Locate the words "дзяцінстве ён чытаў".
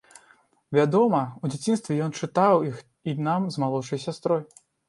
1.51-2.65